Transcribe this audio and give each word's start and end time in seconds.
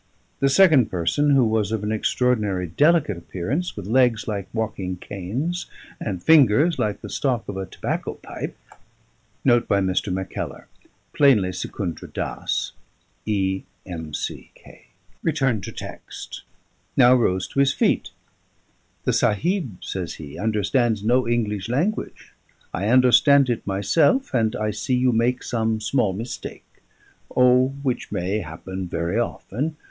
The 0.39 0.49
second 0.49 0.89
person, 0.89 1.29
who 1.29 1.45
was 1.45 1.71
of 1.71 1.83
an 1.83 1.91
extraordinary 1.91 2.65
delicate 2.65 3.19
appearance, 3.19 3.77
with 3.77 3.85
legs 3.85 4.27
like 4.27 4.47
walking 4.51 4.95
canes 4.97 5.67
and 5.99 6.23
fingers 6.23 6.79
like 6.79 7.01
the 7.01 7.07
stalk 7.09 7.47
of 7.47 7.55
a 7.55 7.67
tobacco 7.67 8.15
pipe, 8.15 8.57
now 9.45 9.59
rose 9.69 10.01
to 10.01 10.09
his 17.55 17.73
feet. 17.73 18.09
"The 19.03 19.13
Sahib," 19.13 19.83
says 19.83 20.13
he, 20.15 20.39
"understands 20.39 21.03
no 21.03 21.27
English 21.27 21.69
language. 21.69 22.33
I 22.73 22.87
understand 22.87 23.49
it 23.51 23.67
myself, 23.67 24.33
and 24.33 24.55
I 24.55 24.71
see 24.71 24.95
you 24.95 25.11
make 25.11 25.43
some 25.43 25.79
small 25.79 26.13
mistake 26.13 26.65
O! 27.37 27.67
which 27.83 28.11
may 28.11 28.39
happen 28.39 28.87
very 28.87 29.19
often. 29.19 29.75